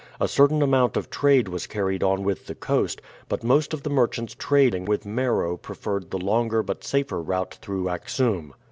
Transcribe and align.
A 0.19 0.27
certain 0.27 0.63
amount 0.63 0.97
of 0.97 1.11
trade 1.11 1.47
was 1.47 1.67
carried 1.67 2.01
on 2.01 2.23
with 2.23 2.47
the 2.47 2.55
coast, 2.55 3.03
but 3.29 3.43
most 3.43 3.71
of 3.71 3.83
the 3.83 3.89
merchants 3.91 4.33
trading 4.33 4.85
with 4.85 5.05
Meroe 5.05 5.57
preferred 5.57 6.09
the 6.09 6.17
longer 6.17 6.63
but 6.63 6.83
safer 6.83 7.21
route 7.21 7.59
through 7.61 7.87
Axoum. 7.87 8.55